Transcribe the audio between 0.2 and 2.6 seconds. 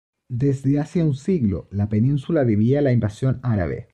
Desde hacía un siglo, la Península